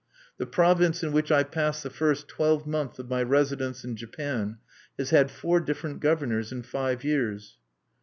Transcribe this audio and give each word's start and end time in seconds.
The 0.39 0.47
province 0.47 1.03
in 1.03 1.11
which 1.11 1.31
I 1.31 1.43
passed 1.43 1.83
the 1.83 1.91
first 1.91 2.27
twelvemonth 2.27 2.97
of 2.97 3.07
my 3.07 3.21
residence 3.21 3.83
in 3.85 3.95
Japan 3.95 4.57
has 4.97 5.11
had 5.11 5.29
four 5.29 5.59
different 5.59 5.99
governors 5.99 6.51
in 6.51 6.63
five 6.63 7.03
years. 7.03 7.59